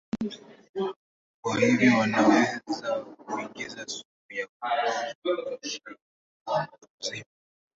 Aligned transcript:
Kwa 1.41 1.59
hivyo 1.59 1.97
wanaweza 1.97 2.99
kuingiza 3.05 3.85
sumu 3.87 4.05
ya 4.29 4.47
kutosha 4.53 5.79
kuua 6.47 6.67
mtu 6.73 6.87
mzima. 7.01 7.25